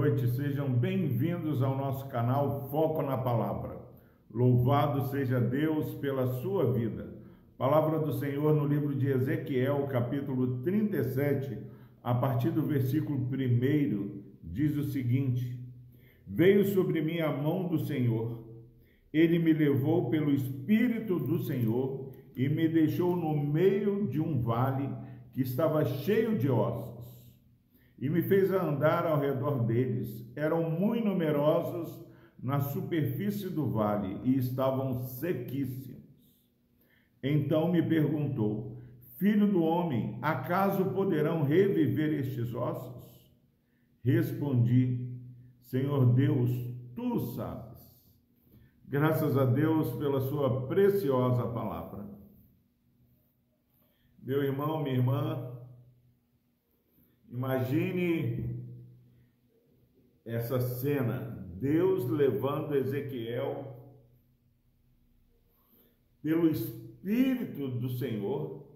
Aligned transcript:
noite, 0.00 0.26
sejam 0.28 0.72
bem-vindos 0.72 1.62
ao 1.62 1.76
nosso 1.76 2.08
canal 2.08 2.70
Foco 2.70 3.02
na 3.02 3.18
Palavra. 3.18 3.76
Louvado 4.32 5.10
seja 5.10 5.38
Deus 5.38 5.92
pela 5.96 6.26
sua 6.40 6.72
vida. 6.72 7.12
Palavra 7.58 7.98
do 7.98 8.14
Senhor 8.14 8.54
no 8.54 8.66
livro 8.66 8.94
de 8.94 9.08
Ezequiel, 9.08 9.86
capítulo 9.88 10.62
37, 10.62 11.58
a 12.02 12.14
partir 12.14 12.50
do 12.50 12.62
versículo 12.62 13.18
1, 13.18 14.22
diz 14.42 14.74
o 14.74 14.84
seguinte: 14.84 15.60
Veio 16.26 16.64
sobre 16.68 17.02
mim 17.02 17.20
a 17.20 17.30
mão 17.30 17.68
do 17.68 17.80
Senhor, 17.80 18.42
ele 19.12 19.38
me 19.38 19.52
levou 19.52 20.08
pelo 20.08 20.32
Espírito 20.32 21.18
do 21.18 21.40
Senhor 21.40 22.08
e 22.34 22.48
me 22.48 22.66
deixou 22.68 23.14
no 23.14 23.36
meio 23.36 24.06
de 24.06 24.18
um 24.18 24.40
vale 24.40 24.88
que 25.34 25.42
estava 25.42 25.84
cheio 25.84 26.38
de 26.38 26.48
ossos 26.48 26.99
e 28.00 28.08
me 28.08 28.22
fez 28.22 28.50
andar 28.50 29.06
ao 29.06 29.20
redor 29.20 29.64
deles. 29.64 30.24
Eram 30.34 30.70
muito 30.70 31.06
numerosos 31.06 32.00
na 32.42 32.60
superfície 32.60 33.50
do 33.50 33.68
vale 33.68 34.20
e 34.24 34.38
estavam 34.38 35.02
sequíssimos. 35.02 36.00
Então 37.22 37.70
me 37.70 37.82
perguntou: 37.82 38.78
Filho 39.18 39.46
do 39.46 39.62
homem, 39.62 40.18
acaso 40.22 40.86
poderão 40.86 41.42
reviver 41.42 42.20
estes 42.20 42.54
ossos? 42.54 43.30
Respondi: 44.02 45.10
Senhor 45.60 46.14
Deus, 46.14 46.50
tu 46.94 47.18
sabes. 47.34 47.70
Graças 48.88 49.36
a 49.36 49.44
Deus 49.44 49.92
pela 49.98 50.20
sua 50.22 50.66
preciosa 50.66 51.46
palavra. 51.48 52.08
Meu 54.22 54.42
irmão, 54.42 54.82
minha 54.82 54.96
irmã, 54.96 55.49
Imagine 57.30 58.66
essa 60.24 60.60
cena, 60.60 61.46
Deus 61.60 62.08
levando 62.08 62.74
Ezequiel 62.74 63.76
pelo 66.20 66.50
Espírito 66.50 67.68
do 67.68 67.88
Senhor 67.88 68.66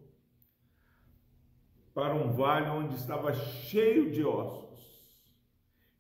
para 1.93 2.15
um 2.15 2.33
vale 2.33 2.69
onde 2.71 2.95
estava 2.95 3.35
cheio 3.35 4.11
de 4.11 4.25
ossos. 4.25 5.05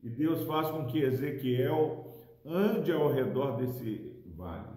E 0.02 0.08
Deus 0.08 0.46
faz 0.46 0.70
com 0.70 0.86
que 0.86 1.00
Ezequiel 1.00 2.12
ande 2.44 2.92
ao 2.92 3.10
redor 3.10 3.56
desse 3.56 4.22
vale, 4.26 4.76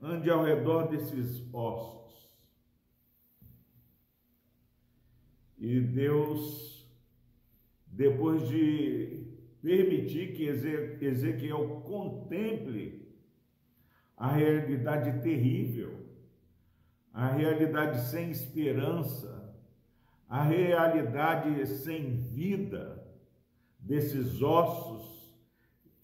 ande 0.00 0.30
ao 0.30 0.44
redor 0.44 0.88
desses 0.88 1.42
ossos. 1.52 1.99
E 5.60 5.78
Deus, 5.78 6.90
depois 7.86 8.48
de 8.48 9.26
permitir 9.60 10.32
que 10.34 10.46
Ezequiel 11.04 11.82
contemple 11.84 13.14
a 14.16 14.32
realidade 14.32 15.22
terrível, 15.22 16.00
a 17.12 17.28
realidade 17.28 18.00
sem 18.08 18.30
esperança, 18.30 19.54
a 20.26 20.42
realidade 20.44 21.66
sem 21.66 22.16
vida 22.16 23.06
desses 23.78 24.40
ossos 24.40 25.30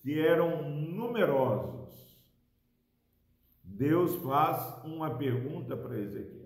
que 0.00 0.20
eram 0.20 0.70
numerosos. 0.70 1.96
Deus 3.62 4.16
faz 4.16 4.84
uma 4.84 5.16
pergunta 5.16 5.74
para 5.76 5.98
Ezequiel. 5.98 6.45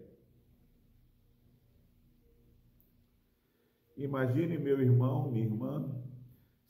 Imagine, 4.05 4.59
meu 4.59 4.81
irmão, 4.81 5.31
minha 5.31 5.45
irmã, 5.45 5.89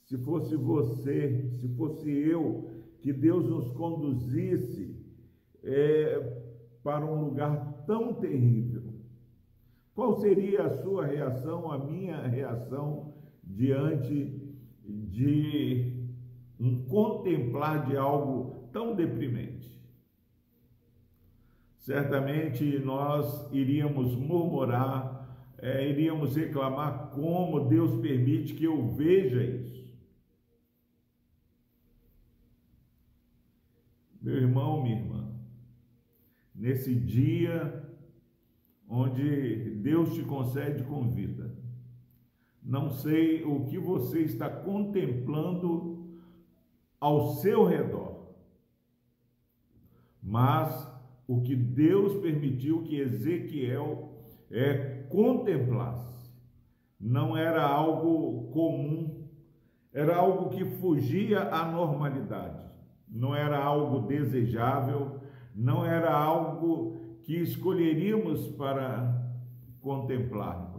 se 0.05 0.19
fosse 0.19 0.57
você, 0.57 1.49
se 1.61 1.69
fosse 1.77 2.11
eu, 2.11 2.69
que 3.01 3.13
Deus 3.13 3.49
nos 3.49 3.71
conduzisse 3.71 4.97
é, 5.63 6.49
para 6.83 7.07
um 7.07 7.25
lugar 7.25 7.85
tão 7.87 8.15
terrível. 8.15 8.83
Qual 9.95 10.19
seria 10.19 10.65
a 10.65 10.71
sua 10.83 11.07
reação, 11.07 11.71
a 11.71 11.79
minha 11.79 12.21
reação 12.27 13.15
diante 13.45 14.41
de 14.85 16.09
um 16.59 16.85
contemplar 16.87 17.87
de 17.87 17.97
algo 17.97 18.69
tão 18.73 18.95
deprimente? 18.95 19.81
Certamente 21.79 22.79
nós 22.81 23.49
iríamos 23.53 24.15
murmurar, 24.15 25.30
é, 25.63 25.87
iríamos 25.89 26.37
reclamar 26.37 27.11
como 27.11 27.69
Deus 27.69 28.01
permite 28.01 28.55
que 28.55 28.65
eu 28.65 28.89
veja 28.89 29.43
isso. 29.43 29.91
Meu 34.23 34.37
irmão, 34.37 34.83
minha 34.83 34.99
irmã, 34.99 35.35
nesse 36.55 36.95
dia 36.95 37.89
onde 38.89 39.75
Deus 39.77 40.15
te 40.15 40.23
concede 40.23 40.83
com 40.85 41.11
vida, 41.11 41.55
não 42.63 42.91
sei 42.91 43.45
o 43.45 43.65
que 43.67 43.79
você 43.79 44.21
está 44.21 44.49
contemplando 44.49 46.21
ao 46.99 47.35
seu 47.37 47.65
redor, 47.65 48.35
mas 50.23 50.87
o 51.27 51.41
que 51.41 51.55
Deus 51.55 52.21
permitiu 52.21 52.83
que 52.83 52.97
Ezequiel 52.97 54.20
é, 54.51 55.05
contemplasse. 55.09 56.31
Não 56.99 57.37
era 57.37 57.63
algo 57.65 58.51
comum, 58.51 59.29
era 59.93 60.17
algo 60.17 60.51
que 60.51 60.65
fugia 60.65 61.43
à 61.43 61.71
normalidade, 61.71 62.61
não 63.09 63.35
era 63.35 63.59
algo 63.59 64.07
desejável, 64.07 65.21
não 65.55 65.85
era 65.85 66.13
algo 66.13 67.01
que 67.23 67.37
escolheríamos 67.37 68.49
para 68.49 69.21
contemplarmos. 69.81 70.71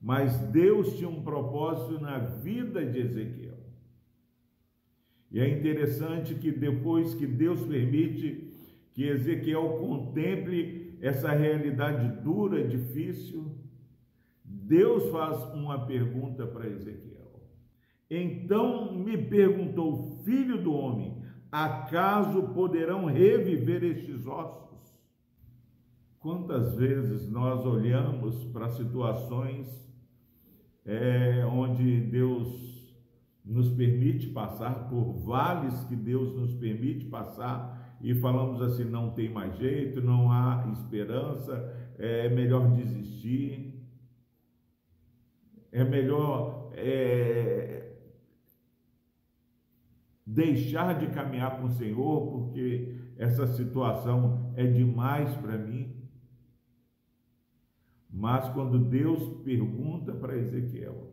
Mas 0.00 0.36
Deus 0.50 0.96
tinha 0.96 1.08
um 1.08 1.22
propósito 1.22 2.00
na 2.00 2.18
vida 2.18 2.84
de 2.84 2.98
Ezequiel. 2.98 3.58
E 5.30 5.40
é 5.40 5.48
interessante 5.48 6.34
que 6.34 6.50
depois 6.50 7.14
que 7.14 7.26
Deus 7.26 7.64
permite 7.64 8.51
que 8.92 9.04
Ezequiel 9.04 9.78
contemple 9.78 10.98
essa 11.00 11.30
realidade 11.30 12.22
dura, 12.22 12.66
difícil, 12.66 13.56
Deus 14.44 15.10
faz 15.10 15.42
uma 15.54 15.86
pergunta 15.86 16.46
para 16.46 16.68
Ezequiel. 16.68 17.12
Então 18.10 18.94
me 18.94 19.16
perguntou, 19.16 20.20
filho 20.24 20.62
do 20.62 20.72
homem, 20.72 21.22
acaso 21.50 22.42
poderão 22.54 23.06
reviver 23.06 23.82
estes 23.82 24.26
ossos? 24.26 24.62
Quantas 26.20 26.76
vezes 26.76 27.28
nós 27.28 27.66
olhamos 27.66 28.44
para 28.44 28.68
situações 28.68 29.66
é, 30.84 31.44
onde 31.46 32.00
Deus 32.02 32.71
nos 33.44 33.70
permite 33.70 34.28
passar 34.28 34.88
por 34.88 35.14
vales 35.24 35.82
que 35.84 35.96
Deus 35.96 36.34
nos 36.34 36.54
permite 36.54 37.06
passar 37.06 37.96
e 38.00 38.14
falamos 38.14 38.60
assim: 38.62 38.84
não 38.84 39.10
tem 39.10 39.28
mais 39.28 39.56
jeito, 39.56 40.00
não 40.00 40.30
há 40.30 40.68
esperança, 40.72 41.94
é 41.98 42.28
melhor 42.28 42.70
desistir, 42.72 43.80
é 45.70 45.82
melhor 45.82 46.70
é, 46.74 47.92
deixar 50.26 50.98
de 50.98 51.08
caminhar 51.08 51.60
com 51.60 51.66
o 51.66 51.72
Senhor, 51.72 52.30
porque 52.30 52.94
essa 53.16 53.46
situação 53.46 54.52
é 54.56 54.66
demais 54.66 55.34
para 55.36 55.58
mim. 55.58 55.96
Mas 58.10 58.48
quando 58.50 58.78
Deus 58.78 59.42
pergunta 59.42 60.12
para 60.12 60.36
Ezequiel 60.36 61.11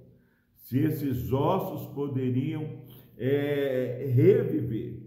se 0.60 0.80
esses 0.80 1.32
ossos 1.32 1.88
poderiam 1.94 2.82
é, 3.18 4.06
reviver, 4.14 5.02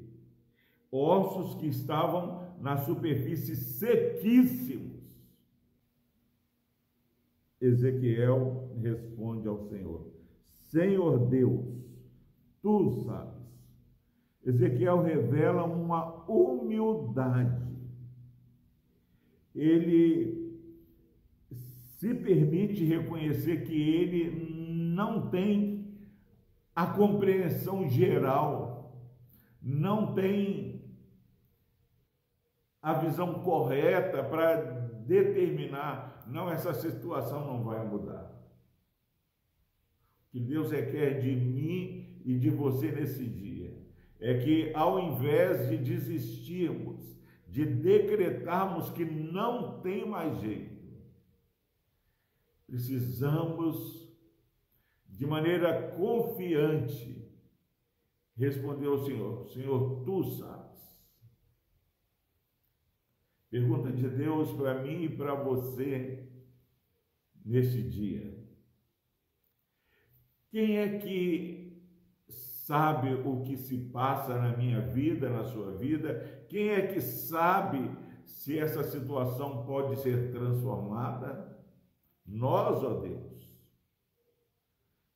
ossos 0.90 1.54
que 1.60 1.66
estavam 1.66 2.42
na 2.60 2.76
superfície 2.76 3.56
sequíssimos. 3.56 4.92
Ezequiel 7.60 8.70
responde 8.80 9.46
ao 9.46 9.58
Senhor: 9.68 10.12
Senhor 10.50 11.28
Deus, 11.28 11.64
tu 12.60 13.04
sabes. 13.04 13.42
Ezequiel 14.44 15.02
revela 15.02 15.64
uma 15.64 16.28
humildade. 16.28 17.62
Ele 19.54 20.42
se 21.98 22.12
permite 22.14 22.84
reconhecer 22.84 23.64
que 23.64 23.80
ele 23.80 24.61
não 24.92 25.30
tem 25.30 25.98
a 26.74 26.86
compreensão 26.86 27.88
geral, 27.88 28.94
não 29.60 30.14
tem 30.14 30.84
a 32.80 32.94
visão 32.94 33.42
correta 33.42 34.22
para 34.24 34.56
determinar, 35.06 36.24
não, 36.26 36.50
essa 36.50 36.74
situação 36.74 37.46
não 37.46 37.62
vai 37.62 37.86
mudar. 37.86 38.30
O 40.26 40.32
que 40.32 40.40
Deus 40.40 40.70
requer 40.70 41.20
de 41.20 41.34
mim 41.34 42.20
e 42.24 42.38
de 42.38 42.50
você 42.50 42.90
nesse 42.90 43.24
dia 43.26 43.76
é 44.18 44.38
que, 44.38 44.72
ao 44.74 44.98
invés 44.98 45.68
de 45.68 45.76
desistirmos, 45.76 47.12
de 47.48 47.66
decretarmos 47.66 48.90
que 48.90 49.04
não 49.04 49.80
tem 49.80 50.08
mais 50.08 50.40
jeito, 50.40 50.72
precisamos, 52.66 54.11
de 55.22 55.28
maneira 55.28 55.92
confiante, 55.92 57.24
responder 58.36 58.88
ao 58.88 59.04
Senhor: 59.04 59.46
Senhor, 59.46 60.02
tu 60.04 60.24
sabes. 60.24 60.82
Pergunta 63.48 63.92
de 63.92 64.08
Deus 64.08 64.50
para 64.52 64.82
mim 64.82 65.04
e 65.04 65.08
para 65.08 65.34
você 65.34 66.28
nesse 67.44 67.82
dia. 67.88 68.36
Quem 70.50 70.78
é 70.78 70.98
que 70.98 71.80
sabe 72.28 73.14
o 73.14 73.42
que 73.42 73.56
se 73.56 73.78
passa 73.78 74.36
na 74.36 74.56
minha 74.56 74.80
vida, 74.80 75.30
na 75.30 75.44
sua 75.44 75.76
vida? 75.76 76.46
Quem 76.48 76.70
é 76.70 76.88
que 76.88 77.00
sabe 77.00 77.96
se 78.24 78.58
essa 78.58 78.82
situação 78.82 79.64
pode 79.66 80.00
ser 80.00 80.32
transformada? 80.32 81.56
Nós, 82.26 82.82
ó 82.82 82.98
Deus. 83.00 83.51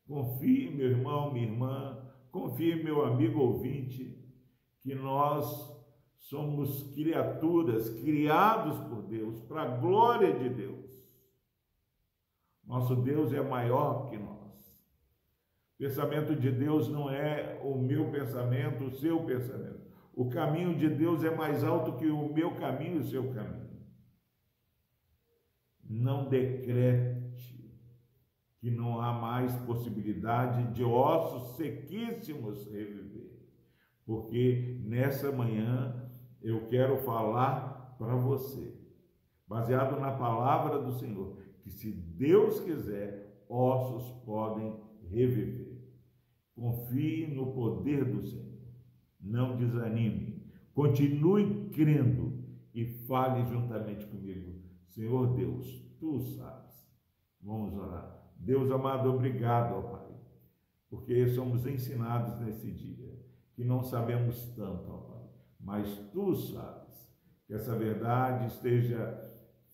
Confie, 0.07 0.71
meu 0.71 0.91
irmão, 0.91 1.33
minha 1.33 1.47
irmã, 1.47 1.99
confie, 2.31 2.83
meu 2.83 3.05
amigo 3.05 3.41
ouvinte, 3.41 4.17
que 4.81 4.95
nós 4.95 5.75
somos 6.19 6.95
criaturas 6.95 7.91
criados 8.01 8.79
por 8.89 9.03
Deus, 9.03 9.41
para 9.43 9.63
a 9.63 9.77
glória 9.77 10.33
de 10.33 10.49
Deus. 10.49 10.87
Nosso 12.65 12.97
Deus 12.97 13.33
é 13.33 13.41
maior 13.41 14.09
que 14.09 14.17
nós. 14.17 14.37
O 15.75 15.79
pensamento 15.79 16.35
de 16.35 16.51
Deus 16.51 16.89
não 16.89 17.11
é 17.11 17.61
o 17.63 17.77
meu 17.77 18.11
pensamento, 18.11 18.85
o 18.85 18.91
seu 18.93 19.25
pensamento. 19.25 19.87
O 20.15 20.31
caminho 20.31 20.77
de 20.77 20.89
Deus 20.89 21.23
é 21.23 21.35
mais 21.35 21.63
alto 21.63 21.97
que 21.97 22.07
o 22.07 22.33
meu 22.33 22.55
caminho 22.57 22.97
e 22.97 23.01
o 23.01 23.05
seu 23.05 23.35
caminho. 23.35 23.67
Não 25.85 26.29
decrete 26.29 27.26
que 28.67 28.71
não 28.73 29.01
há 29.01 29.13
mais 29.13 29.55
possibilidade 29.59 30.73
de 30.73 30.83
ossos 30.83 31.55
sequíssimos 31.55 32.67
reviver, 32.67 33.31
porque 34.05 34.81
nessa 34.85 35.31
manhã 35.31 36.11
eu 36.43 36.67
quero 36.67 36.99
falar 37.05 37.95
para 37.97 38.17
você, 38.17 38.75
baseado 39.47 40.01
na 40.01 40.11
palavra 40.11 40.81
do 40.81 40.91
Senhor, 40.99 41.37
que 41.63 41.71
se 41.71 41.93
Deus 41.93 42.59
quiser, 42.59 43.45
ossos 43.49 44.11
podem 44.25 44.75
reviver. 45.09 45.81
Confie 46.53 47.29
no 47.29 47.53
poder 47.53 48.05
do 48.05 48.21
Senhor. 48.21 48.59
Não 49.21 49.57
desanime. 49.57 50.45
Continue 50.75 51.71
crendo 51.71 52.43
e 52.75 52.85
fale 53.07 53.45
juntamente 53.45 54.05
comigo. 54.07 54.61
Senhor 54.89 55.37
Deus, 55.37 55.89
tu 56.01 56.19
sabes. 56.19 56.75
Vamos 57.41 57.73
orar. 57.73 58.26
Deus 58.39 58.71
amado, 58.71 59.13
obrigado, 59.13 59.75
ó 59.75 59.83
Pai, 59.83 60.15
porque 60.89 61.27
somos 61.29 61.67
ensinados 61.67 62.39
nesse 62.41 62.71
dia 62.71 63.19
que 63.55 63.65
não 63.65 63.83
sabemos 63.83 64.55
tanto, 64.55 64.91
ó 64.91 64.97
Pai 64.99 65.17
mas 65.67 65.99
tu 66.13 66.33
sabes 66.33 67.13
que 67.45 67.53
essa 67.53 67.77
verdade 67.77 68.47
esteja 68.47 69.21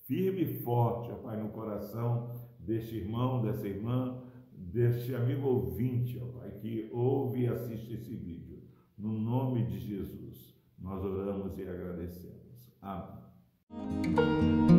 firme 0.06 0.42
e 0.42 0.62
forte, 0.62 1.12
ó 1.12 1.16
Pai, 1.16 1.36
no 1.36 1.50
coração 1.50 2.32
deste 2.58 2.96
irmão, 2.96 3.42
dessa 3.42 3.68
irmã, 3.68 4.22
deste 4.52 5.14
amigo 5.14 5.46
ouvinte, 5.46 6.18
ó 6.18 6.38
Pai, 6.38 6.50
que 6.62 6.88
ouve 6.92 7.42
e 7.42 7.46
assiste 7.46 7.92
esse 7.92 8.14
vídeo. 8.16 8.62
No 8.96 9.12
nome 9.12 9.66
de 9.66 9.78
Jesus, 9.78 10.56
nós 10.78 11.04
oramos 11.04 11.58
e 11.58 11.62
agradecemos. 11.62 12.72
Amém. 12.80 14.71